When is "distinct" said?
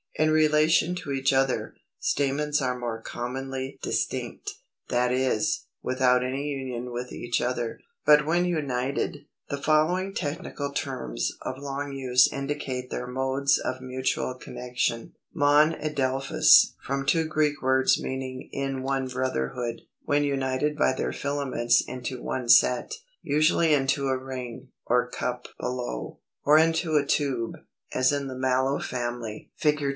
3.81-4.51